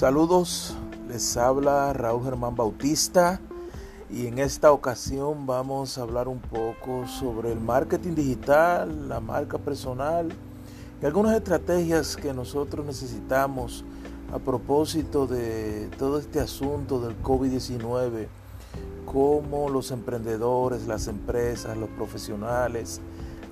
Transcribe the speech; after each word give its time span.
Saludos, 0.00 0.74
les 1.10 1.36
habla 1.36 1.92
Raúl 1.92 2.24
Germán 2.24 2.56
Bautista 2.56 3.38
y 4.08 4.28
en 4.28 4.38
esta 4.38 4.72
ocasión 4.72 5.44
vamos 5.44 5.98
a 5.98 6.00
hablar 6.00 6.26
un 6.26 6.40
poco 6.40 7.06
sobre 7.06 7.52
el 7.52 7.60
marketing 7.60 8.14
digital, 8.14 9.10
la 9.10 9.20
marca 9.20 9.58
personal 9.58 10.30
y 11.02 11.04
algunas 11.04 11.36
estrategias 11.36 12.16
que 12.16 12.32
nosotros 12.32 12.86
necesitamos 12.86 13.84
a 14.32 14.38
propósito 14.38 15.26
de 15.26 15.90
todo 15.98 16.18
este 16.18 16.40
asunto 16.40 16.98
del 16.98 17.22
COVID-19, 17.22 18.26
cómo 19.04 19.68
los 19.68 19.90
emprendedores, 19.90 20.86
las 20.86 21.08
empresas, 21.08 21.76
los 21.76 21.90
profesionales, 21.90 23.02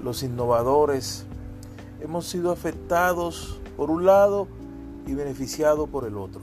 los 0.02 0.22
innovadores 0.22 1.26
hemos 2.00 2.26
sido 2.26 2.50
afectados 2.52 3.60
por 3.76 3.90
un 3.90 4.06
lado 4.06 4.48
y 5.08 5.14
beneficiado 5.14 5.86
por 5.86 6.04
el 6.04 6.16
otro. 6.16 6.42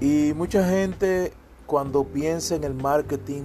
Y 0.00 0.32
mucha 0.34 0.68
gente 0.68 1.32
cuando 1.66 2.04
piensa 2.04 2.56
en 2.56 2.64
el 2.64 2.74
marketing, 2.74 3.42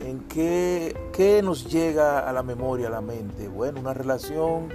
¿en 0.00 0.20
qué, 0.28 0.96
qué 1.12 1.42
nos 1.42 1.70
llega 1.70 2.20
a 2.20 2.32
la 2.32 2.42
memoria, 2.42 2.86
a 2.86 2.90
la 2.90 3.00
mente? 3.00 3.48
Bueno, 3.48 3.80
una 3.80 3.92
relación 3.92 4.68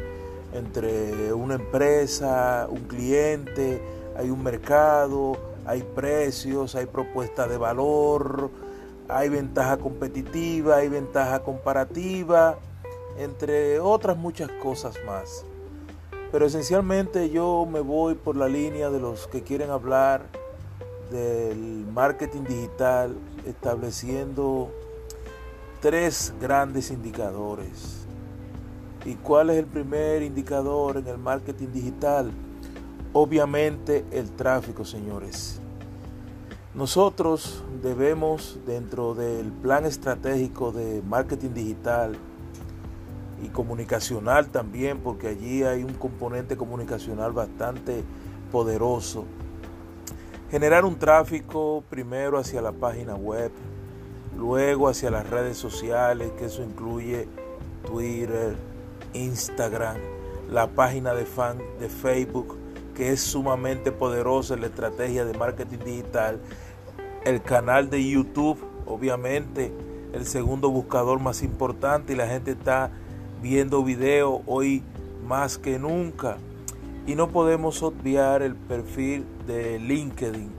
entre 0.53 1.33
una 1.33 1.55
empresa, 1.55 2.67
un 2.69 2.81
cliente, 2.81 3.81
hay 4.17 4.29
un 4.29 4.43
mercado, 4.43 5.37
hay 5.65 5.83
precios, 5.83 6.75
hay 6.75 6.85
propuesta 6.85 7.47
de 7.47 7.57
valor, 7.57 8.51
hay 9.07 9.29
ventaja 9.29 9.77
competitiva, 9.77 10.77
hay 10.77 10.89
ventaja 10.89 11.39
comparativa, 11.39 12.59
entre 13.17 13.79
otras 13.79 14.17
muchas 14.17 14.51
cosas 14.61 14.95
más. 15.05 15.45
Pero 16.31 16.45
esencialmente 16.45 17.29
yo 17.29 17.67
me 17.69 17.81
voy 17.81 18.15
por 18.15 18.37
la 18.37 18.47
línea 18.47 18.89
de 18.89 18.99
los 18.99 19.27
que 19.27 19.41
quieren 19.43 19.69
hablar 19.69 20.27
del 21.11 21.85
marketing 21.93 22.43
digital, 22.43 23.17
estableciendo 23.45 24.71
tres 25.81 26.33
grandes 26.39 26.89
indicadores. 26.89 28.05
¿Y 29.03 29.15
cuál 29.15 29.49
es 29.49 29.57
el 29.57 29.65
primer 29.65 30.21
indicador 30.21 30.97
en 30.97 31.07
el 31.07 31.17
marketing 31.17 31.67
digital? 31.73 32.31
Obviamente 33.13 34.05
el 34.11 34.31
tráfico, 34.31 34.85
señores. 34.85 35.59
Nosotros 36.73 37.61
debemos, 37.83 38.57
dentro 38.65 39.15
del 39.15 39.51
plan 39.51 39.85
estratégico 39.85 40.71
de 40.71 41.01
marketing 41.01 41.49
digital, 41.49 42.15
y 43.43 43.49
comunicacional 43.49 44.49
también, 44.49 44.99
porque 44.99 45.27
allí 45.27 45.63
hay 45.63 45.83
un 45.83 45.93
componente 45.93 46.57
comunicacional 46.57 47.31
bastante 47.31 48.03
poderoso. 48.51 49.25
Generar 50.49 50.85
un 50.85 50.97
tráfico 50.97 51.83
primero 51.89 52.37
hacia 52.37 52.61
la 52.61 52.71
página 52.71 53.15
web, 53.15 53.51
luego 54.37 54.89
hacia 54.89 55.09
las 55.09 55.29
redes 55.29 55.57
sociales, 55.57 56.31
que 56.37 56.45
eso 56.45 56.63
incluye 56.63 57.27
Twitter, 57.85 58.55
Instagram, 59.13 59.97
la 60.49 60.67
página 60.67 61.13
de 61.13 61.25
fan 61.25 61.57
de 61.79 61.89
Facebook, 61.89 62.57
que 62.95 63.11
es 63.13 63.21
sumamente 63.21 63.91
poderosa 63.91 64.53
en 64.53 64.61
la 64.61 64.67
estrategia 64.67 65.25
de 65.25 65.37
marketing 65.37 65.79
digital, 65.85 66.39
el 67.23 67.41
canal 67.41 67.89
de 67.89 68.07
YouTube, 68.07 68.57
obviamente, 68.85 69.71
el 70.13 70.25
segundo 70.25 70.69
buscador 70.69 71.19
más 71.19 71.41
importante 71.43 72.13
y 72.13 72.15
la 72.15 72.27
gente 72.27 72.51
está 72.51 72.91
viendo 73.41 73.83
video 73.83 74.41
hoy 74.45 74.83
más 75.27 75.57
que 75.57 75.79
nunca. 75.79 76.37
Y 77.07 77.15
no 77.15 77.29
podemos 77.29 77.81
obviar 77.81 78.41
el 78.43 78.55
perfil 78.55 79.25
de 79.47 79.79
LinkedIn, 79.79 80.51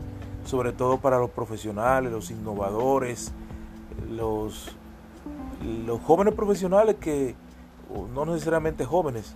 sobre 0.45 0.73
todo 0.73 0.99
para 0.99 1.19
los 1.19 1.31
profesionales, 1.31 2.11
los 2.11 2.31
innovadores, 2.31 3.33
los, 4.11 4.77
los 5.87 6.01
jóvenes 6.01 6.35
profesionales 6.35 6.97
que, 7.01 7.37
no 8.13 8.27
necesariamente 8.27 8.85
jóvenes, 8.85 9.35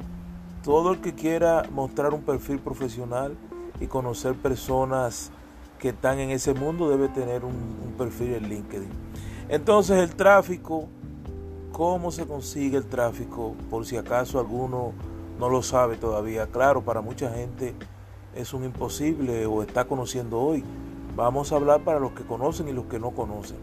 todo 0.64 0.92
el 0.92 1.00
que 1.00 1.14
quiera 1.14 1.62
mostrar 1.70 2.12
un 2.12 2.22
perfil 2.22 2.58
profesional 2.58 3.36
y 3.80 3.86
conocer 3.86 4.34
personas 4.34 5.30
que 5.78 5.90
están 5.90 6.18
en 6.18 6.30
ese 6.30 6.54
mundo 6.54 6.88
debe 6.88 7.08
tener 7.08 7.44
un, 7.44 7.52
un 7.52 7.92
perfil 7.96 8.34
en 8.34 8.48
LinkedIn. 8.48 8.90
Entonces 9.48 9.98
el 9.98 10.16
tráfico 10.16 10.88
¿Cómo 11.76 12.10
se 12.10 12.26
consigue 12.26 12.78
el 12.78 12.86
tráfico? 12.86 13.54
Por 13.68 13.84
si 13.84 13.98
acaso 13.98 14.40
alguno 14.40 14.94
no 15.38 15.50
lo 15.50 15.62
sabe 15.62 15.98
todavía. 15.98 16.46
Claro, 16.46 16.80
para 16.80 17.02
mucha 17.02 17.30
gente 17.30 17.74
es 18.34 18.54
un 18.54 18.64
imposible 18.64 19.44
o 19.44 19.62
está 19.62 19.84
conociendo 19.84 20.40
hoy. 20.40 20.64
Vamos 21.14 21.52
a 21.52 21.56
hablar 21.56 21.82
para 21.82 22.00
los 22.00 22.12
que 22.12 22.24
conocen 22.24 22.66
y 22.68 22.72
los 22.72 22.86
que 22.86 22.98
no 22.98 23.10
conocen. 23.10 23.58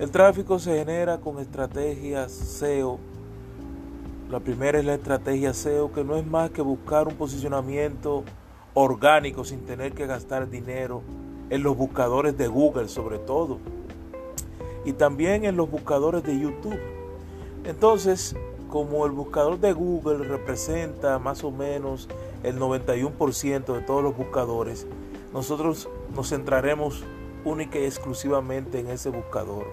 El 0.00 0.10
tráfico 0.10 0.58
se 0.58 0.76
genera 0.76 1.18
con 1.18 1.38
estrategias 1.38 2.32
SEO. 2.32 2.98
La 4.28 4.40
primera 4.40 4.80
es 4.80 4.84
la 4.84 4.94
estrategia 4.94 5.54
SEO, 5.54 5.92
que 5.92 6.02
no 6.02 6.16
es 6.16 6.26
más 6.26 6.50
que 6.50 6.60
buscar 6.60 7.06
un 7.06 7.14
posicionamiento 7.14 8.24
orgánico 8.74 9.44
sin 9.44 9.60
tener 9.60 9.92
que 9.92 10.08
gastar 10.08 10.50
dinero 10.50 11.02
en 11.50 11.62
los 11.62 11.76
buscadores 11.76 12.36
de 12.36 12.48
Google 12.48 12.88
sobre 12.88 13.20
todo. 13.20 13.60
Y 14.84 14.94
también 14.94 15.44
en 15.44 15.56
los 15.56 15.70
buscadores 15.70 16.24
de 16.24 16.36
YouTube. 16.36 16.80
Entonces, 17.64 18.34
como 18.68 19.06
el 19.06 19.12
buscador 19.12 19.60
de 19.60 19.72
Google 19.72 20.26
representa 20.26 21.18
más 21.18 21.44
o 21.44 21.50
menos 21.50 22.08
el 22.42 22.58
91% 22.58 23.74
de 23.74 23.80
todos 23.82 24.02
los 24.02 24.16
buscadores, 24.16 24.86
nosotros 25.32 25.88
nos 26.14 26.30
centraremos 26.30 27.04
única 27.44 27.78
y 27.78 27.84
exclusivamente 27.84 28.80
en 28.80 28.88
ese 28.88 29.10
buscador, 29.10 29.66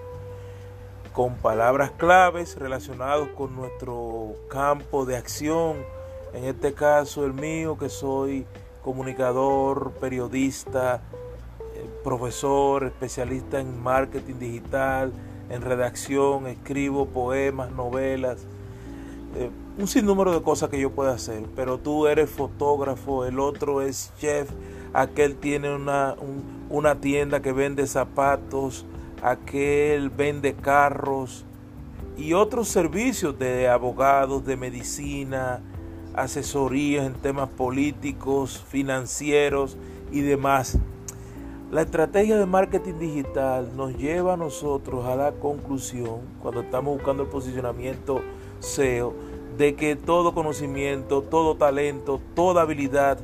con 1.12 1.36
palabras 1.36 1.90
claves 1.92 2.56
relacionadas 2.56 3.28
con 3.30 3.56
nuestro 3.56 4.34
campo 4.48 5.04
de 5.04 5.16
acción, 5.16 5.78
en 6.32 6.44
este 6.44 6.74
caso 6.74 7.24
el 7.26 7.32
mío 7.32 7.76
que 7.76 7.88
soy 7.88 8.46
comunicador, 8.84 9.92
periodista, 10.00 11.02
eh, 11.74 11.88
profesor, 12.04 12.84
especialista 12.84 13.60
en 13.60 13.82
marketing 13.82 14.38
digital, 14.38 15.12
en 15.50 15.62
redacción, 15.62 16.46
escribo 16.46 17.06
poemas, 17.06 17.70
novelas, 17.72 18.38
eh, 19.36 19.50
un 19.78 19.86
sinnúmero 19.86 20.32
de 20.32 20.42
cosas 20.42 20.70
que 20.70 20.80
yo 20.80 20.90
puedo 20.90 21.10
hacer, 21.10 21.44
pero 21.54 21.78
tú 21.78 22.06
eres 22.06 22.30
fotógrafo, 22.30 23.24
el 23.24 23.38
otro 23.38 23.82
es 23.82 24.12
chef, 24.18 24.50
aquel 24.92 25.36
tiene 25.36 25.74
una, 25.74 26.16
una 26.68 27.00
tienda 27.00 27.40
que 27.40 27.52
vende 27.52 27.86
zapatos, 27.86 28.86
aquel 29.22 30.10
vende 30.10 30.54
carros 30.54 31.44
y 32.16 32.32
otros 32.32 32.68
servicios 32.68 33.38
de 33.38 33.68
abogados, 33.68 34.44
de 34.44 34.56
medicina, 34.56 35.60
asesorías 36.14 37.06
en 37.06 37.14
temas 37.14 37.48
políticos, 37.48 38.64
financieros 38.68 39.76
y 40.12 40.20
demás. 40.20 40.78
La 41.70 41.82
estrategia 41.82 42.36
de 42.36 42.46
marketing 42.46 42.98
digital 42.98 43.76
nos 43.76 43.96
lleva 43.96 44.34
a 44.34 44.36
nosotros 44.36 45.06
a 45.06 45.14
la 45.14 45.30
conclusión, 45.30 46.18
cuando 46.42 46.62
estamos 46.62 46.96
buscando 46.96 47.22
el 47.22 47.28
posicionamiento 47.28 48.22
SEO, 48.58 49.14
de 49.56 49.76
que 49.76 49.94
todo 49.94 50.34
conocimiento, 50.34 51.22
todo 51.22 51.54
talento, 51.54 52.20
toda 52.34 52.62
habilidad 52.62 53.18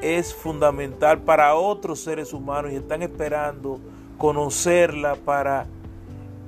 es 0.00 0.32
fundamental 0.32 1.22
para 1.22 1.56
otros 1.56 1.98
seres 1.98 2.32
humanos 2.32 2.70
y 2.70 2.76
están 2.76 3.02
esperando 3.02 3.80
conocerla 4.16 5.16
para 5.16 5.66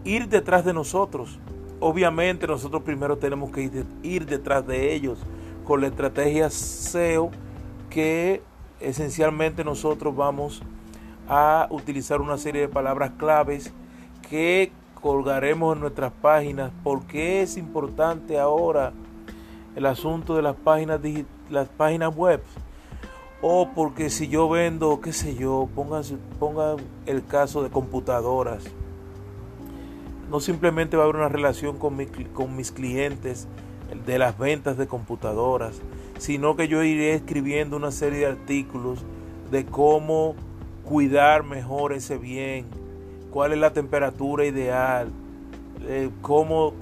ir 0.04 0.28
detrás 0.28 0.64
de 0.64 0.72
nosotros. 0.72 1.40
Obviamente 1.80 2.46
nosotros 2.46 2.84
primero 2.84 3.18
tenemos 3.18 3.50
que 3.50 3.84
ir 4.04 4.24
detrás 4.24 4.64
de 4.64 4.94
ellos 4.94 5.18
con 5.64 5.80
la 5.80 5.88
estrategia 5.88 6.48
SEO 6.48 7.32
que 7.90 8.40
esencialmente 8.78 9.64
nosotros 9.64 10.14
vamos 10.14 10.62
a 10.62 10.77
a 11.28 11.68
utilizar 11.70 12.20
una 12.20 12.38
serie 12.38 12.62
de 12.62 12.68
palabras 12.68 13.12
claves 13.18 13.72
que 14.28 14.72
colgaremos 15.00 15.76
en 15.76 15.80
nuestras 15.80 16.12
páginas. 16.12 16.72
porque 16.82 17.42
es 17.42 17.56
importante 17.56 18.38
ahora 18.38 18.92
el 19.76 19.86
asunto 19.86 20.34
de 20.34 20.42
las 20.42 20.56
páginas, 20.56 21.00
las 21.50 21.68
páginas 21.68 22.14
web? 22.16 22.42
O 23.40 23.68
porque 23.74 24.10
si 24.10 24.26
yo 24.28 24.48
vendo, 24.48 25.00
qué 25.00 25.12
sé 25.12 25.36
yo, 25.36 25.68
pongan, 25.74 26.02
pongan 26.40 26.76
el 27.06 27.24
caso 27.24 27.62
de 27.62 27.70
computadoras. 27.70 28.64
No 30.28 30.40
simplemente 30.40 30.96
va 30.96 31.04
a 31.04 31.06
haber 31.06 31.16
una 31.16 31.28
relación 31.28 31.78
con, 31.78 32.04
con 32.34 32.56
mis 32.56 32.72
clientes 32.72 33.46
de 34.04 34.18
las 34.18 34.36
ventas 34.36 34.76
de 34.76 34.86
computadoras, 34.86 35.80
sino 36.18 36.56
que 36.56 36.68
yo 36.68 36.82
iré 36.82 37.14
escribiendo 37.14 37.76
una 37.76 37.92
serie 37.92 38.20
de 38.20 38.26
artículos 38.26 39.04
de 39.50 39.64
cómo 39.64 40.34
cuidar 40.88 41.44
mejor 41.44 41.92
ese 41.92 42.16
bien, 42.16 42.64
cuál 43.30 43.52
es 43.52 43.58
la 43.58 43.74
temperatura 43.74 44.46
ideal, 44.46 45.10
eh, 45.86 46.08
cómo, 46.22 46.72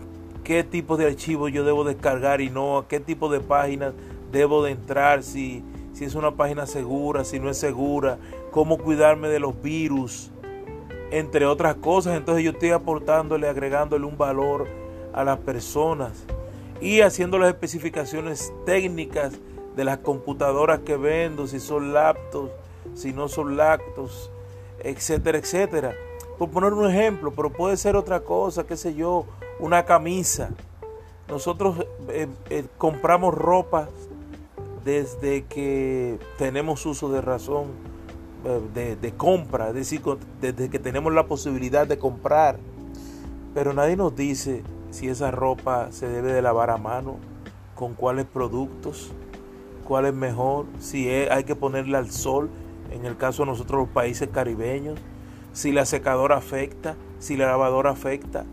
qué 0.44 0.62
tipo 0.62 0.96
de 0.96 1.06
archivos 1.06 1.50
yo 1.50 1.64
debo 1.64 1.82
descargar 1.82 2.40
y 2.40 2.48
no, 2.48 2.78
a 2.78 2.86
qué 2.86 3.00
tipo 3.00 3.28
de 3.28 3.40
páginas 3.40 3.94
debo 4.30 4.62
de 4.62 4.70
entrar, 4.70 5.24
si, 5.24 5.64
si 5.92 6.04
es 6.04 6.14
una 6.14 6.36
página 6.36 6.66
segura, 6.66 7.24
si 7.24 7.40
no 7.40 7.50
es 7.50 7.58
segura, 7.58 8.18
cómo 8.52 8.78
cuidarme 8.78 9.26
de 9.28 9.40
los 9.40 9.60
virus, 9.60 10.30
entre 11.10 11.44
otras 11.44 11.74
cosas. 11.74 12.16
Entonces 12.16 12.44
yo 12.44 12.52
estoy 12.52 12.70
aportándole, 12.70 13.48
agregándole 13.48 14.06
un 14.06 14.16
valor 14.16 14.68
a 15.12 15.24
las 15.24 15.38
personas 15.38 16.12
y 16.80 17.00
haciendo 17.00 17.38
las 17.38 17.48
especificaciones 17.48 18.52
técnicas 18.66 19.32
de 19.74 19.84
las 19.84 19.98
computadoras 19.98 20.78
que 20.80 20.96
vendo, 20.96 21.48
si 21.48 21.58
son 21.58 21.92
laptops, 21.92 22.52
si 22.94 23.12
no 23.12 23.28
son 23.28 23.56
laptops, 23.56 24.30
etcétera, 24.80 25.38
etcétera. 25.38 25.94
Por 26.38 26.50
poner 26.50 26.72
un 26.72 26.90
ejemplo, 26.90 27.32
pero 27.32 27.50
puede 27.50 27.76
ser 27.76 27.96
otra 27.96 28.20
cosa, 28.20 28.64
qué 28.64 28.76
sé 28.76 28.94
yo, 28.94 29.26
una 29.58 29.84
camisa. 29.84 30.50
Nosotros 31.28 31.84
eh, 32.08 32.28
eh, 32.50 32.64
compramos 32.78 33.34
ropa 33.34 33.88
desde 34.84 35.44
que 35.44 36.18
tenemos 36.38 36.86
uso 36.86 37.10
de 37.10 37.20
razón 37.20 37.66
eh, 38.44 38.96
de, 39.00 39.12
compra, 39.12 39.68
es 39.68 39.74
decir, 39.74 40.02
desde 40.40 40.68
que 40.70 40.78
tenemos 40.78 41.12
la 41.12 41.26
posibilidad 41.26 41.86
de 41.86 41.98
comprar. 41.98 42.58
Pero 43.54 43.72
nadie 43.72 43.96
nos 43.96 44.14
dice 44.14 44.62
si 44.90 45.08
esa 45.08 45.30
ropa 45.30 45.90
se 45.90 46.06
debe 46.06 46.32
de 46.32 46.42
lavar 46.42 46.70
a 46.70 46.76
mano, 46.76 47.16
con 47.74 47.94
cuáles 47.94 48.26
productos, 48.26 49.10
cuál 49.84 50.06
es 50.06 50.14
mejor, 50.14 50.66
si 50.78 51.08
hay 51.08 51.44
que 51.44 51.56
ponerla 51.56 51.98
al 51.98 52.10
sol, 52.10 52.50
en 52.90 53.04
el 53.04 53.16
caso 53.16 53.42
de 53.42 53.50
nosotros 53.50 53.82
los 53.82 53.88
países 53.88 54.28
caribeños, 54.28 54.98
si 55.52 55.72
la 55.72 55.86
secadora 55.86 56.36
afecta, 56.36 56.96
si 57.18 57.36
la 57.36 57.46
lavadora 57.46 57.90
afecta, 57.90 58.44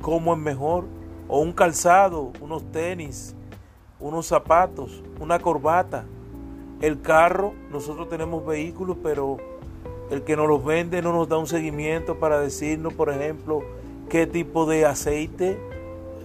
cómo 0.00 0.34
es 0.34 0.38
mejor, 0.38 0.84
o 1.28 1.40
un 1.40 1.52
calzado, 1.52 2.32
unos 2.40 2.70
tenis, 2.72 3.34
unos 3.98 4.26
zapatos, 4.26 5.02
una 5.20 5.38
corbata. 5.38 6.04
El 6.80 7.00
carro, 7.00 7.54
nosotros 7.70 8.08
tenemos 8.08 8.44
vehículos, 8.44 8.96
pero 9.02 9.38
el 10.10 10.22
que 10.22 10.36
nos 10.36 10.48
los 10.48 10.64
vende 10.64 11.00
no 11.00 11.12
nos 11.12 11.28
da 11.28 11.38
un 11.38 11.46
seguimiento 11.46 12.18
para 12.18 12.38
decirnos, 12.40 12.92
por 12.92 13.10
ejemplo, 13.10 13.62
qué 14.08 14.26
tipo 14.26 14.66
de 14.66 14.84
aceite 14.84 15.58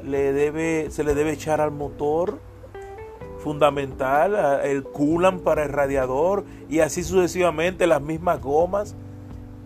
se 0.03 1.03
le 1.03 1.13
debe 1.15 1.31
echar 1.31 1.61
al 1.61 1.71
motor 1.71 2.39
fundamental, 3.39 4.61
el 4.63 4.83
coolant 4.83 5.41
para 5.41 5.63
el 5.63 5.69
radiador 5.69 6.45
y 6.69 6.79
así 6.79 7.03
sucesivamente 7.03 7.87
las 7.87 8.01
mismas 8.01 8.41
gomas. 8.41 8.95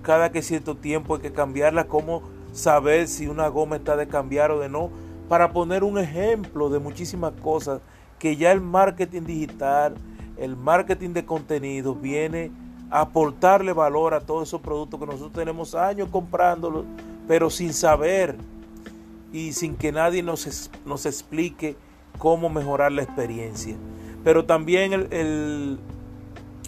Cada 0.02 0.32
que 0.32 0.42
cierto 0.42 0.76
tiempo 0.76 1.16
hay 1.16 1.22
que 1.22 1.32
cambiarla, 1.32 1.88
cómo 1.88 2.24
saber 2.52 3.08
si 3.08 3.28
una 3.28 3.48
goma 3.48 3.78
está 3.78 3.96
de 3.96 4.08
cambiar 4.08 4.52
o 4.52 4.60
de 4.60 4.70
no, 4.70 4.90
para 5.30 5.54
poner 5.54 5.84
un 5.84 5.98
ejemplo 5.98 6.70
de 6.70 6.80
muchísimas 6.80 7.34
cosas 7.42 7.82
que 8.20 8.36
ya 8.36 8.52
el 8.52 8.62
marketing 8.62 9.22
digital, 9.22 9.96
el 10.38 10.56
marketing 10.56 11.12
de 11.12 11.26
contenido 11.26 11.96
viene 11.96 12.52
a 12.90 13.02
aportarle 13.02 13.74
valor 13.74 14.14
a 14.14 14.20
todos 14.20 14.50
esos 14.50 14.62
productos 14.62 15.00
que 15.00 15.06
nosotros 15.06 15.34
tenemos 15.34 15.76
años 15.76 16.10
comprándolos, 16.12 16.86
pero 17.28 17.50
sin 17.50 17.74
saber 17.74 18.36
y 19.32 19.54
sin 19.54 19.76
que 19.76 19.92
nadie 19.92 20.22
nos, 20.22 20.70
nos 20.86 21.06
explique 21.06 21.78
cómo 22.22 22.50
mejorar 22.50 22.92
la 22.92 23.02
experiencia. 23.02 23.76
Pero 24.24 24.46
también 24.46 24.94
el, 24.94 25.80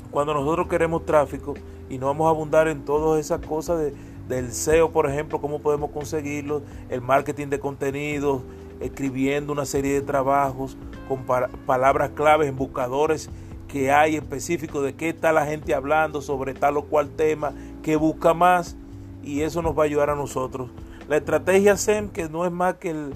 cuando 0.10 0.34
nosotros 0.34 0.68
queremos 0.68 1.06
tráfico, 1.06 1.54
y 1.92 2.00
no 2.00 2.08
vamos 2.08 2.26
a 2.26 2.32
abundar 2.32 2.68
en 2.68 2.84
todas 2.84 3.24
esas 3.24 3.46
cosas 3.46 3.78
de, 3.78 3.94
del 4.28 4.52
SEO, 4.52 4.92
por 4.92 5.08
ejemplo, 5.08 5.40
cómo 5.40 5.60
podemos 5.60 5.92
conseguirlo, 5.92 6.64
el 6.90 7.02
marketing 7.02 7.50
de 7.50 7.60
contenidos, 7.60 8.42
escribiendo 8.80 9.54
una 9.54 9.66
serie 9.66 9.94
de 9.94 10.02
trabajos 10.02 10.76
con 11.08 11.24
palabras 11.68 12.10
claves 12.16 12.50
en 12.50 12.56
buscadores 12.56 13.30
que 13.68 13.92
hay 13.92 14.16
específicos 14.16 14.84
de 14.84 14.96
qué 14.96 15.10
está 15.10 15.32
la 15.32 15.46
gente 15.46 15.76
hablando 15.76 16.24
sobre 16.24 16.56
tal 16.56 16.78
o 16.78 16.86
cual 16.86 17.12
tema, 17.12 17.54
que 17.84 17.96
busca 17.96 18.34
más 18.34 18.76
y 19.22 19.42
eso 19.42 19.62
nos 19.62 19.78
va 19.78 19.84
a 19.84 19.86
ayudar 19.86 20.10
a 20.10 20.16
nosotros. 20.16 20.72
La 21.08 21.18
estrategia 21.18 21.78
SEM, 21.78 22.10
que 22.10 22.28
no 22.28 22.44
es 22.44 22.52
más 22.52 22.76
que 22.76 22.90
el, 22.90 23.14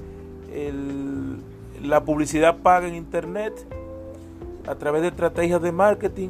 la 1.81 2.03
publicidad 2.03 2.57
paga 2.57 2.87
en 2.87 2.95
Internet 2.95 3.53
a 4.67 4.75
través 4.75 5.01
de 5.01 5.09
estrategias 5.09 5.61
de 5.61 5.71
marketing, 5.71 6.29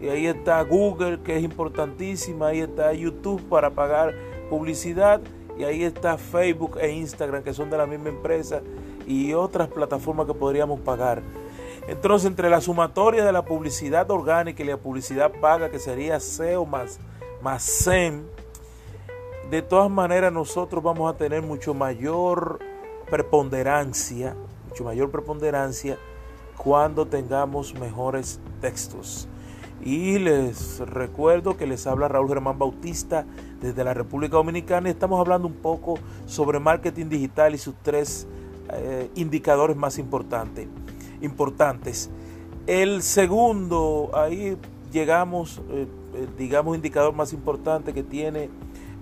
y 0.00 0.08
ahí 0.08 0.26
está 0.26 0.62
Google, 0.62 1.20
que 1.22 1.36
es 1.36 1.42
importantísima. 1.42 2.48
Ahí 2.48 2.60
está 2.60 2.92
YouTube 2.92 3.42
para 3.48 3.70
pagar 3.70 4.14
publicidad. 4.48 5.20
Y 5.58 5.64
ahí 5.64 5.82
está 5.82 6.16
Facebook 6.16 6.78
e 6.80 6.92
Instagram, 6.92 7.42
que 7.42 7.52
son 7.52 7.68
de 7.68 7.78
la 7.78 7.86
misma 7.86 8.10
empresa. 8.10 8.62
Y 9.06 9.32
otras 9.34 9.68
plataformas 9.68 10.26
que 10.26 10.34
podríamos 10.34 10.80
pagar. 10.80 11.22
Entonces, 11.88 12.28
entre 12.28 12.48
la 12.48 12.60
sumatoria 12.60 13.24
de 13.24 13.32
la 13.32 13.44
publicidad 13.44 14.08
orgánica 14.10 14.62
y 14.62 14.66
la 14.66 14.76
publicidad 14.76 15.32
paga, 15.40 15.70
que 15.70 15.78
sería 15.78 16.20
SEO 16.20 16.64
más, 16.64 17.00
más 17.42 17.62
SEM, 17.62 18.22
de 19.50 19.62
todas 19.62 19.90
maneras 19.90 20.30
nosotros 20.30 20.84
vamos 20.84 21.12
a 21.12 21.16
tener 21.16 21.40
mucho 21.42 21.72
mayor 21.72 22.58
preponderancia, 23.10 24.36
mucho 24.78 24.84
mayor 24.84 25.10
preponderancia 25.10 25.98
cuando 26.56 27.06
tengamos 27.06 27.74
mejores 27.74 28.40
textos. 28.60 29.28
Y 29.82 30.18
les 30.18 30.80
recuerdo 30.80 31.56
que 31.56 31.66
les 31.66 31.86
habla 31.86 32.08
Raúl 32.08 32.28
Germán 32.28 32.58
Bautista 32.58 33.24
desde 33.60 33.82
la 33.84 33.94
República 33.94 34.36
Dominicana 34.36 34.88
y 34.88 34.92
estamos 34.92 35.20
hablando 35.20 35.48
un 35.48 35.54
poco 35.54 35.98
sobre 36.26 36.60
marketing 36.60 37.06
digital 37.08 37.54
y 37.54 37.58
sus 37.58 37.74
tres 37.82 38.26
eh, 38.72 39.10
indicadores 39.14 39.76
más 39.76 39.98
importantes, 39.98 40.68
importantes. 41.20 42.10
El 42.66 43.02
segundo, 43.02 44.10
ahí 44.14 44.56
llegamos, 44.92 45.60
eh, 45.70 45.86
digamos, 46.36 46.76
indicador 46.76 47.14
más 47.14 47.32
importante 47.32 47.92
que 47.92 48.02
tiene 48.02 48.50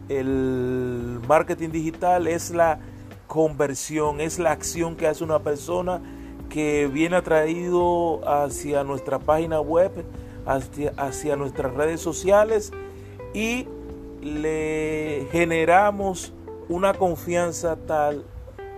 el 0.08 1.20
marketing 1.26 1.70
digital 1.70 2.29
es 2.29 2.50
la 2.50 2.79
conversión, 3.26 4.20
es 4.20 4.38
la 4.38 4.52
acción 4.52 4.96
que 4.96 5.06
hace 5.06 5.25
una 5.25 5.40
persona 5.40 6.00
que 6.49 6.87
viene 6.87 7.17
atraído 7.17 8.20
hacia 8.28 8.84
nuestra 8.84 9.19
página 9.19 9.61
web 9.61 10.05
hacia, 10.46 11.37
nuestras 11.37 11.75
redes 11.75 12.00
sociales 12.00 12.73
y 13.34 13.67
le 14.23 15.26
generamos 15.32 16.32
una 16.69 16.94
confianza 16.94 17.76
tal 17.76 18.25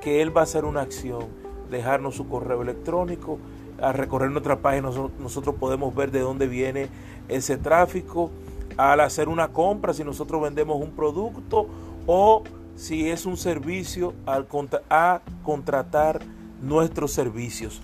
que 0.00 0.22
él 0.22 0.34
va 0.36 0.42
a 0.42 0.44
hacer 0.44 0.64
una 0.64 0.80
acción, 0.80 1.26
dejarnos 1.70 2.16
su 2.16 2.28
correo 2.28 2.62
electrónico, 2.62 3.38
a 3.80 3.92
recorrer 3.92 4.30
nuestra 4.30 4.56
página 4.56 4.90
nosotros 5.18 5.54
podemos 5.56 5.94
ver 5.94 6.11
de 6.11 6.20
dónde 6.20 6.49
viene 6.49 6.88
ese 7.28 7.56
tráfico, 7.56 8.30
al 8.76 9.00
hacer 9.00 9.28
una 9.28 9.49
compra, 9.49 9.92
si 9.92 10.04
nosotros 10.04 10.40
vendemos 10.40 10.80
un 10.80 10.92
producto 10.92 11.66
o 12.06 12.42
si 12.78 13.11
es 13.11 13.26
un 13.26 13.37
servicio, 13.37 14.14
al 14.25 14.47
a 14.88 15.20
contratar 15.42 16.20
nuestros 16.62 17.12
servicios. 17.12 17.82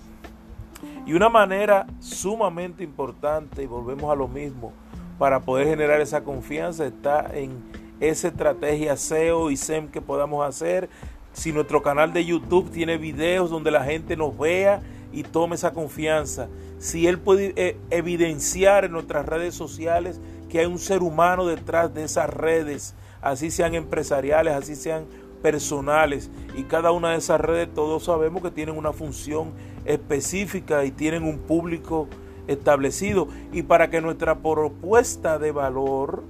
Y 1.04 1.14
una 1.14 1.28
manera 1.28 1.88
sumamente 1.98 2.84
importante, 2.84 3.64
y 3.64 3.66
volvemos 3.66 4.12
a 4.12 4.14
lo 4.14 4.28
mismo, 4.28 4.72
para 5.18 5.40
poder 5.40 5.66
generar 5.66 6.00
esa 6.00 6.22
confianza 6.22 6.86
está 6.86 7.28
en 7.34 7.60
esa 7.98 8.28
estrategia 8.28 8.96
SEO 8.96 9.50
y 9.50 9.56
SEM 9.56 9.88
que 9.88 10.00
podamos 10.00 10.46
hacer. 10.46 10.88
Si 11.32 11.52
nuestro 11.52 11.82
canal 11.82 12.12
de 12.12 12.24
YouTube 12.24 12.70
tiene 12.70 12.96
videos 12.96 13.50
donde 13.50 13.72
la 13.72 13.82
gente 13.82 14.16
nos 14.16 14.38
vea 14.38 14.80
y 15.12 15.24
tome 15.24 15.56
esa 15.56 15.72
confianza. 15.72 16.48
Si 16.78 17.08
él 17.08 17.18
puede 17.18 17.52
eh, 17.56 17.76
evidenciar 17.90 18.84
en 18.84 18.92
nuestras 18.92 19.26
redes 19.26 19.56
sociales 19.56 20.20
que 20.48 20.60
hay 20.60 20.66
un 20.66 20.78
ser 20.78 21.02
humano 21.02 21.46
detrás 21.46 21.92
de 21.92 22.04
esas 22.04 22.30
redes, 22.30 22.94
así 23.24 23.50
sean 23.50 23.74
empresariales, 23.74 24.54
así 24.54 24.76
sean 24.76 25.06
personales. 25.42 26.30
Y 26.56 26.64
cada 26.64 26.92
una 26.92 27.10
de 27.10 27.16
esas 27.16 27.40
redes 27.40 27.68
todos 27.74 28.04
sabemos 28.04 28.42
que 28.42 28.50
tienen 28.50 28.76
una 28.76 28.92
función 28.92 29.52
específica 29.84 30.84
y 30.84 30.90
tienen 30.90 31.24
un 31.24 31.38
público 31.38 32.08
establecido. 32.46 33.28
Y 33.52 33.62
para 33.62 33.90
que 33.90 34.00
nuestra 34.00 34.38
propuesta 34.38 35.38
de 35.38 35.52
valor, 35.52 36.22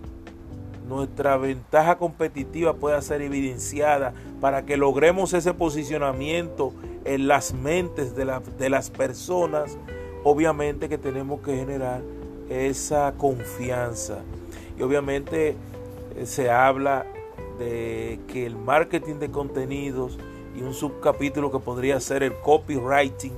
nuestra 0.88 1.36
ventaja 1.36 1.98
competitiva 1.98 2.74
pueda 2.74 3.00
ser 3.02 3.22
evidenciada, 3.22 4.14
para 4.40 4.64
que 4.64 4.76
logremos 4.76 5.32
ese 5.32 5.54
posicionamiento 5.54 6.72
en 7.04 7.26
las 7.28 7.54
mentes 7.54 8.14
de, 8.14 8.40
de 8.58 8.70
las 8.70 8.90
personas, 8.90 9.76
obviamente 10.22 10.88
que 10.88 10.98
tenemos 10.98 11.40
que 11.40 11.56
generar 11.56 12.02
esa 12.48 13.14
confianza. 13.16 14.18
Y 14.78 14.82
obviamente 14.82 15.56
se 16.24 16.50
habla 16.50 17.06
de 17.58 18.20
que 18.28 18.46
el 18.46 18.56
marketing 18.56 19.14
de 19.16 19.30
contenidos 19.30 20.18
y 20.56 20.62
un 20.62 20.74
subcapítulo 20.74 21.50
que 21.50 21.58
podría 21.58 21.98
ser 22.00 22.22
el 22.22 22.34
copywriting 22.34 23.32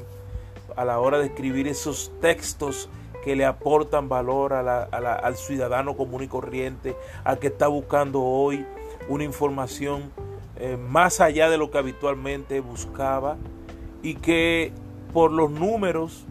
a 0.77 0.85
la 0.85 1.01
hora 1.01 1.19
de 1.19 1.27
escribir 1.27 1.67
esos 1.69 2.13
textos 2.21 2.89
que 3.25 3.35
le 3.35 3.45
aportan 3.45 4.09
valor 4.09 4.53
al 4.53 5.37
ciudadano 5.37 5.97
común 5.97 6.23
y 6.23 6.29
corriente, 6.29 6.95
al 7.25 7.39
que 7.39 7.49
está 7.49 7.67
buscando 7.67 8.23
hoy 8.23 8.65
una 9.09 9.25
información 9.25 10.13
eh, 10.59 10.77
más 10.77 11.21
allá 11.21 11.51
de 11.51 11.59
lo 11.59 11.71
que 11.71 11.79
habitualmente 11.79 12.61
buscaba 12.61 13.37
y 14.03 14.15
que 14.15 14.73
por 15.13 15.33
los 15.33 15.51
números 15.51 16.25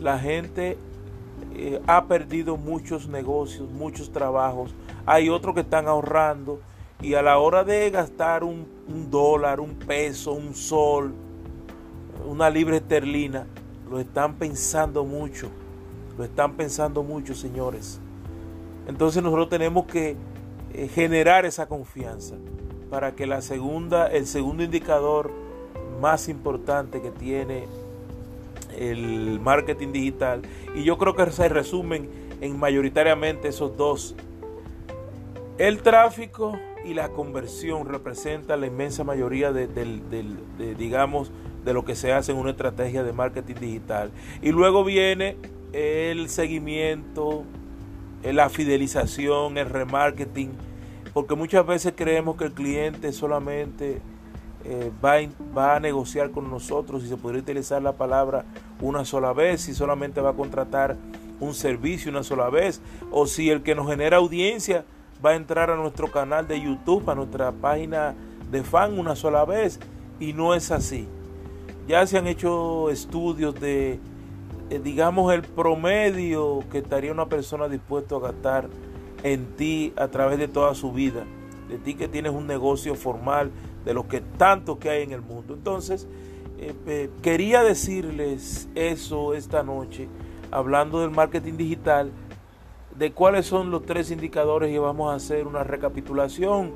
la 0.00 0.18
gente 0.18 0.76
eh, 1.54 1.80
ha 1.86 2.06
perdido 2.06 2.56
muchos 2.56 3.08
negocios, 3.08 3.70
muchos 3.70 4.10
trabajos. 4.10 4.74
Hay 5.06 5.28
otros 5.28 5.54
que 5.54 5.60
están 5.60 5.86
ahorrando 5.86 6.60
y 7.00 7.14
a 7.14 7.22
la 7.22 7.38
hora 7.38 7.62
de 7.62 7.90
gastar 7.90 8.42
un, 8.42 8.66
dólar, 9.10 9.60
un 9.60 9.76
peso, 9.76 10.32
un 10.32 10.54
sol, 10.54 11.14
una 12.26 12.50
libra 12.50 12.76
esterlina, 12.76 13.46
lo 13.88 14.00
están 14.00 14.34
pensando 14.34 15.04
mucho. 15.04 15.48
Lo 16.18 16.24
están 16.24 16.54
pensando 16.54 17.02
mucho, 17.02 17.34
señores. 17.34 18.00
Entonces 18.88 19.22
nosotros 19.22 19.48
tenemos 19.48 19.86
que 19.86 20.16
eh, 20.72 20.88
generar 20.88 21.46
esa 21.46 21.66
confianza 21.66 22.34
para 22.90 23.14
que 23.14 23.26
la 23.26 23.42
segunda, 23.42 24.08
el 24.08 24.26
segundo 24.26 24.62
indicador 24.62 25.30
más 26.00 26.28
importante 26.28 27.00
que 27.00 27.10
tiene 27.10 27.66
el 28.76 29.40
marketing 29.40 29.92
digital, 29.92 30.42
y 30.74 30.84
yo 30.84 30.98
creo 30.98 31.14
que 31.14 31.30
se 31.30 31.48
resumen 31.48 32.08
en 32.40 32.58
mayoritariamente 32.58 33.48
esos 33.48 33.76
dos. 33.76 34.14
El 35.58 35.82
tráfico 35.82 36.58
y 36.84 36.92
la 36.92 37.08
conversión 37.08 37.88
representan 37.88 38.60
la 38.60 38.66
inmensa 38.66 39.04
mayoría 39.04 39.52
de, 39.52 39.66
digamos, 40.76 41.32
de 41.64 41.72
lo 41.72 41.82
que 41.82 41.96
se 41.96 42.12
hace 42.12 42.32
en 42.32 42.38
una 42.38 42.50
estrategia 42.50 43.02
de 43.02 43.14
marketing 43.14 43.54
digital. 43.54 44.10
Y 44.42 44.52
luego 44.52 44.84
viene 44.84 45.38
el 45.72 46.28
seguimiento, 46.28 47.44
la 48.22 48.50
fidelización, 48.50 49.56
el 49.56 49.70
remarketing, 49.70 50.50
porque 51.14 51.34
muchas 51.34 51.66
veces 51.66 51.94
creemos 51.96 52.36
que 52.36 52.44
el 52.44 52.52
cliente 52.52 53.10
solamente 53.12 54.02
eh, 54.64 54.90
va, 55.02 55.16
va, 55.56 55.76
a 55.76 55.80
negociar 55.80 56.32
con 56.32 56.50
nosotros, 56.50 57.02
y 57.02 57.08
se 57.08 57.16
podría 57.16 57.40
utilizar 57.40 57.80
la 57.80 57.92
palabra 57.92 58.44
una 58.82 59.06
sola 59.06 59.32
vez, 59.32 59.62
si 59.62 59.72
solamente 59.72 60.20
va 60.20 60.30
a 60.30 60.34
contratar 60.34 60.98
un 61.40 61.54
servicio 61.54 62.10
una 62.10 62.22
sola 62.22 62.50
vez, 62.50 62.82
o 63.10 63.26
si 63.26 63.48
el 63.48 63.62
que 63.62 63.74
nos 63.74 63.88
genera 63.88 64.18
audiencia 64.18 64.84
va 65.24 65.30
a 65.30 65.36
entrar 65.36 65.70
a 65.70 65.76
nuestro 65.76 66.10
canal 66.10 66.46
de 66.46 66.60
YouTube, 66.60 67.08
a 67.10 67.14
nuestra 67.14 67.52
página 67.52 68.14
de 68.50 68.62
fan 68.62 68.98
una 68.98 69.16
sola 69.16 69.44
vez, 69.44 69.80
y 70.20 70.32
no 70.32 70.54
es 70.54 70.70
así. 70.70 71.06
Ya 71.86 72.06
se 72.06 72.18
han 72.18 72.26
hecho 72.26 72.90
estudios 72.90 73.54
de 73.60 74.00
eh, 74.68 74.80
digamos, 74.82 75.32
el 75.32 75.42
promedio 75.42 76.64
que 76.72 76.78
estaría 76.78 77.12
una 77.12 77.26
persona 77.26 77.68
dispuesto 77.68 78.16
a 78.16 78.20
gastar 78.20 78.68
en 79.22 79.54
ti 79.56 79.92
a 79.96 80.08
través 80.08 80.38
de 80.38 80.48
toda 80.48 80.74
su 80.74 80.90
vida, 80.92 81.24
de 81.68 81.78
ti 81.78 81.94
que 81.94 82.08
tienes 82.08 82.32
un 82.32 82.48
negocio 82.48 82.96
formal, 82.96 83.52
de 83.84 83.94
lo 83.94 84.08
que 84.08 84.20
tanto 84.20 84.80
que 84.80 84.90
hay 84.90 85.04
en 85.04 85.12
el 85.12 85.22
mundo. 85.22 85.54
Entonces, 85.54 86.08
eh, 86.58 86.74
eh, 86.86 87.10
quería 87.22 87.62
decirles 87.62 88.68
eso 88.74 89.34
esta 89.34 89.62
noche, 89.62 90.08
hablando 90.50 91.00
del 91.00 91.10
marketing 91.10 91.56
digital, 91.56 92.10
de 92.98 93.12
cuáles 93.12 93.46
son 93.46 93.70
los 93.70 93.84
tres 93.84 94.10
indicadores 94.10 94.72
y 94.72 94.78
vamos 94.78 95.12
a 95.12 95.16
hacer 95.16 95.46
una 95.46 95.64
recapitulación 95.64 96.72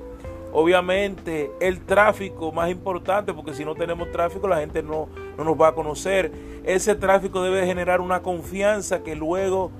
Obviamente 0.53 1.53
el 1.61 1.81
tráfico 1.85 2.50
más 2.50 2.71
importante, 2.71 3.33
porque 3.33 3.55
si 3.55 3.65
no 3.65 3.75
tenemos 3.75 4.11
tráfico 4.11 4.49
la 4.49 4.59
gente 4.59 4.83
no, 4.83 5.09
no 5.39 5.45
nos 5.45 5.61
va 5.61 5.69
a 5.69 5.75
conocer. 5.75 6.33
Ese 6.65 6.97
tráfico 6.97 7.43
debe 7.43 7.65
generar 7.67 8.00
una 8.00 8.21
confianza 8.21 9.03
que 9.05 9.15
luego 9.15 9.71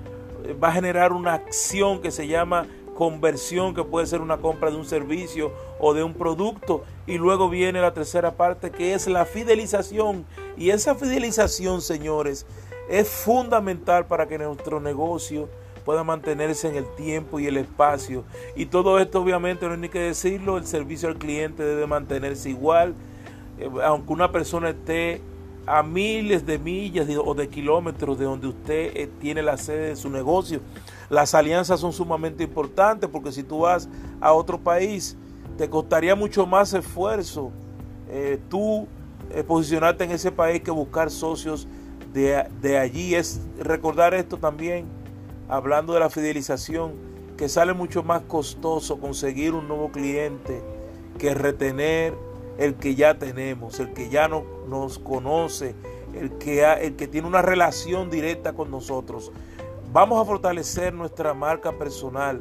eh, 0.45 0.53
va 0.53 0.69
a 0.69 0.71
generar 0.71 1.11
una 1.11 1.33
acción 1.33 1.99
que 2.01 2.09
se 2.09 2.27
llama 2.27 2.67
conversión, 2.95 3.73
que 3.73 3.83
puede 3.83 4.05
ser 4.05 4.21
una 4.21 4.37
compra 4.37 4.69
de 4.69 4.77
un 4.77 4.85
servicio 4.85 5.51
o 5.77 5.93
de 5.93 6.03
un 6.03 6.13
producto. 6.13 6.85
Y 7.05 7.17
luego 7.17 7.49
viene 7.49 7.81
la 7.81 7.93
tercera 7.93 8.31
parte, 8.31 8.71
que 8.71 8.93
es 8.93 9.07
la 9.07 9.25
fidelización. 9.25 10.25
Y 10.55 10.69
esa 10.69 10.95
fidelización, 10.95 11.81
señores, 11.81 12.45
es 12.89 13.09
fundamental 13.09 14.05
para 14.05 14.25
que 14.25 14.37
nuestro 14.37 14.79
negocio 14.79 15.49
pueda 15.81 16.03
mantenerse 16.03 16.67
en 16.67 16.75
el 16.75 16.85
tiempo 16.95 17.39
y 17.39 17.47
el 17.47 17.57
espacio. 17.57 18.23
Y 18.55 18.67
todo 18.67 18.99
esto 18.99 19.21
obviamente 19.21 19.65
no 19.65 19.73
hay 19.73 19.79
ni 19.79 19.89
que 19.89 19.99
decirlo, 19.99 20.57
el 20.57 20.65
servicio 20.65 21.09
al 21.09 21.17
cliente 21.17 21.63
debe 21.63 21.87
mantenerse 21.87 22.49
igual, 22.49 22.93
eh, 23.59 23.69
aunque 23.83 24.13
una 24.13 24.31
persona 24.31 24.69
esté 24.69 25.21
a 25.65 25.83
miles 25.83 26.45
de 26.45 26.57
millas 26.57 27.07
o 27.23 27.33
de 27.35 27.47
kilómetros 27.47 28.17
de 28.17 28.25
donde 28.25 28.47
usted 28.47 28.91
eh, 28.95 29.09
tiene 29.19 29.41
la 29.41 29.57
sede 29.57 29.89
de 29.89 29.95
su 29.95 30.09
negocio. 30.09 30.59
Las 31.09 31.35
alianzas 31.35 31.79
son 31.79 31.93
sumamente 31.93 32.43
importantes 32.43 33.09
porque 33.09 33.31
si 33.31 33.43
tú 33.43 33.59
vas 33.59 33.89
a 34.19 34.33
otro 34.33 34.59
país, 34.59 35.17
te 35.57 35.69
costaría 35.69 36.15
mucho 36.15 36.45
más 36.45 36.73
esfuerzo 36.73 37.51
eh, 38.09 38.39
tú 38.49 38.87
posicionarte 39.47 40.03
en 40.03 40.11
ese 40.11 40.29
país 40.29 40.61
que 40.61 40.71
buscar 40.71 41.09
socios 41.09 41.65
de, 42.13 42.45
de 42.61 42.77
allí. 42.77 43.15
Es 43.15 43.39
recordar 43.59 44.13
esto 44.13 44.37
también 44.37 44.85
hablando 45.51 45.93
de 45.93 45.99
la 45.99 46.09
fidelización, 46.09 46.93
que 47.37 47.49
sale 47.49 47.73
mucho 47.73 48.03
más 48.03 48.21
costoso 48.21 48.99
conseguir 48.99 49.53
un 49.53 49.67
nuevo 49.67 49.91
cliente 49.91 50.61
que 51.19 51.33
retener 51.33 52.13
el 52.57 52.75
que 52.75 52.95
ya 52.95 53.19
tenemos, 53.19 53.79
el 53.81 53.91
que 53.91 54.09
ya 54.09 54.29
no, 54.29 54.45
nos 54.69 54.97
conoce, 54.97 55.75
el 56.13 56.31
que, 56.37 56.63
el 56.63 56.95
que 56.95 57.07
tiene 57.07 57.27
una 57.27 57.41
relación 57.41 58.09
directa 58.09 58.53
con 58.53 58.71
nosotros. 58.71 59.33
Vamos 59.91 60.21
a 60.21 60.25
fortalecer 60.25 60.93
nuestra 60.93 61.33
marca 61.33 61.73
personal. 61.73 62.39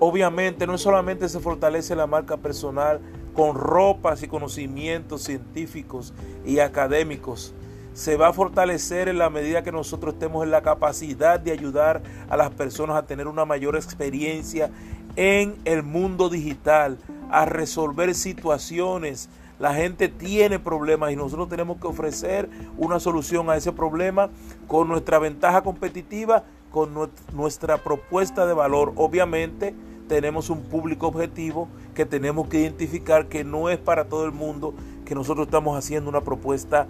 Obviamente 0.00 0.66
no 0.66 0.76
solamente 0.76 1.28
se 1.28 1.38
fortalece 1.38 1.94
la 1.94 2.08
marca 2.08 2.36
personal 2.36 3.00
con 3.32 3.54
ropas 3.54 4.24
y 4.24 4.28
conocimientos 4.28 5.22
científicos 5.22 6.12
y 6.44 6.58
académicos, 6.58 7.54
se 8.00 8.16
va 8.16 8.28
a 8.28 8.32
fortalecer 8.32 9.08
en 9.08 9.18
la 9.18 9.28
medida 9.28 9.62
que 9.62 9.72
nosotros 9.72 10.14
estemos 10.14 10.42
en 10.42 10.50
la 10.50 10.62
capacidad 10.62 11.38
de 11.38 11.52
ayudar 11.52 12.00
a 12.30 12.36
las 12.38 12.48
personas 12.48 12.96
a 12.96 13.04
tener 13.04 13.28
una 13.28 13.44
mayor 13.44 13.76
experiencia 13.76 14.70
en 15.16 15.56
el 15.66 15.82
mundo 15.82 16.30
digital, 16.30 16.96
a 17.30 17.44
resolver 17.44 18.14
situaciones. 18.14 19.28
La 19.58 19.74
gente 19.74 20.08
tiene 20.08 20.58
problemas 20.58 21.12
y 21.12 21.16
nosotros 21.16 21.50
tenemos 21.50 21.78
que 21.78 21.88
ofrecer 21.88 22.48
una 22.78 23.00
solución 23.00 23.50
a 23.50 23.56
ese 23.56 23.70
problema 23.70 24.30
con 24.66 24.88
nuestra 24.88 25.18
ventaja 25.18 25.60
competitiva, 25.60 26.44
con 26.70 27.10
nuestra 27.34 27.76
propuesta 27.84 28.46
de 28.46 28.54
valor. 28.54 28.94
Obviamente 28.96 29.74
tenemos 30.08 30.48
un 30.48 30.62
público 30.62 31.08
objetivo 31.08 31.68
que 31.94 32.06
tenemos 32.06 32.48
que 32.48 32.60
identificar 32.60 33.28
que 33.28 33.44
no 33.44 33.68
es 33.68 33.76
para 33.76 34.06
todo 34.06 34.24
el 34.24 34.32
mundo, 34.32 34.72
que 35.04 35.14
nosotros 35.14 35.48
estamos 35.48 35.76
haciendo 35.76 36.08
una 36.08 36.22
propuesta 36.22 36.86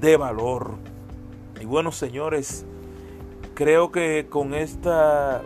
de 0.00 0.16
valor. 0.16 0.74
Y 1.60 1.64
bueno, 1.64 1.92
señores, 1.92 2.66
creo 3.54 3.90
que 3.90 4.26
con, 4.28 4.54
esta, 4.54 5.42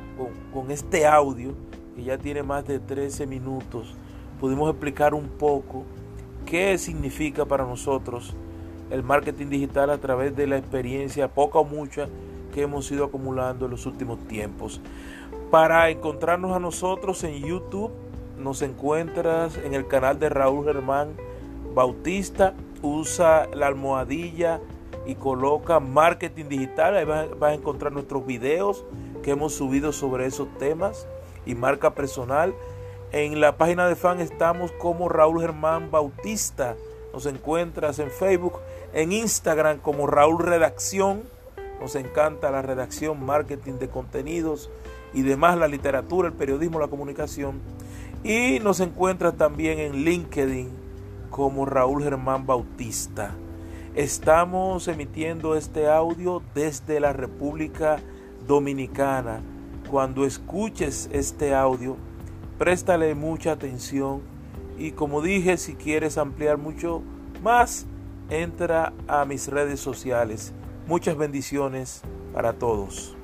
con, 0.53 0.71
este 0.71 1.07
audio, 1.07 1.55
que 1.95 2.03
ya 2.03 2.19
tiene 2.19 2.43
más 2.43 2.67
de 2.67 2.79
13 2.79 3.27
minutos, 3.27 3.95
pudimos 4.41 4.71
explicar 4.71 5.15
un 5.15 5.29
poco 5.29 5.85
qué 6.47 6.77
significa 6.79 7.45
para 7.45 7.65
nosotros 7.65 8.35
el 8.91 9.05
marketing 9.05 9.47
digital 9.47 9.91
a 9.91 9.99
través 9.99 10.35
de 10.35 10.47
la 10.47 10.59
experiencia, 10.59 11.29
poca 11.29 11.61
o 11.61 11.65
mucha, 11.65 12.09
que 12.53 12.63
hemos 12.63 12.91
ido 12.91 13.05
acumulando 13.05 13.67
en 13.67 13.71
los 13.71 13.87
últimos 13.87 14.19
tiempos. 14.27 14.81
Para 15.53 15.91
encontrarnos 15.91 16.57
a 16.57 16.59
nosotros 16.59 17.23
en 17.23 17.45
YouTube, 17.45 17.93
nos 18.37 18.63
encuentras 18.63 19.57
en 19.59 19.75
el 19.75 19.87
canal 19.87 20.19
de 20.19 20.29
Raúl 20.29 20.65
Germán 20.65 21.11
Bautista 21.75 22.55
usa 22.83 23.49
la 23.53 23.67
almohadilla 23.67 24.61
y 25.07 25.15
coloca 25.15 25.81
marketing 25.81 26.47
digital. 26.47 26.97
Ahí 26.97 27.05
vas, 27.05 27.29
a 27.41 27.55
encontrar 27.55 27.93
nuestros 27.93 28.27
videos 28.27 28.85
que 29.23 29.33
hemos 29.33 29.55
subido 29.55 29.93
sobre 29.93 30.27
esos 30.27 30.49
temas 30.59 31.07
y 31.47 31.55
marca 31.55 31.95
personal. 31.95 32.55
En 33.13 33.41
la 33.41 33.57
página 33.57 33.89
de 33.89 33.97
fan 33.97 34.21
estamos 34.21 34.73
como 34.73 35.09
Raúl 35.09 35.41
Germán 35.41 35.91
Bautista. 35.91 36.77
Nos 37.13 37.27
encuentras 37.27 37.99
en 37.99 38.11
Facebook, 38.11 38.61
en 38.95 39.13
Instagram 39.13 39.79
como 39.79 40.07
Raúl 40.07 40.39
Redacción. 40.39 41.25
Nos 41.81 41.97
encanta 41.97 42.51
la 42.51 42.63
redacción, 42.63 43.25
marketing 43.25 43.75
de 43.75 43.89
contenidos 43.89 44.71
y 45.13 45.23
demás, 45.23 45.59
la 45.59 45.67
literatura, 45.67 46.29
el 46.29 46.35
periodismo, 46.35 46.79
la 46.79 46.89
comunicación. 46.89 47.61
Y 48.23 48.61
nos 48.61 48.81
encuentras 48.81 49.37
también 49.37 49.79
en 49.79 50.05
LinkedIn 50.05 50.80
como 51.31 51.65
Raúl 51.65 52.03
Germán 52.03 52.47
Bautista. 52.47 53.35
Estamos 53.95 54.87
emitiendo 54.89 55.57
este 55.57 55.89
audio 55.89 56.43
desde 56.55 57.01
la 57.01 57.13
República 57.13 57.99
Dominicana. 58.47 59.41
Cuando 59.91 60.25
escuches 60.25 61.09
este 61.13 61.55
audio, 61.55 61.97
préstale 62.59 63.15
mucha 63.15 63.53
atención 63.53 64.21
y 64.79 64.93
como 64.93 65.23
dije, 65.23 65.57
si 65.57 65.75
quieres 65.75 66.19
ampliar 66.19 66.59
mucho 66.59 67.03
más, 67.43 67.87
entra 68.29 68.93
a 69.09 69.25
mis 69.25 69.49
redes 69.49 69.81
sociales. 69.81 70.53
Muchas 70.87 71.17
bendiciones 71.17 72.03
para 72.33 72.53
todos. 72.55 73.17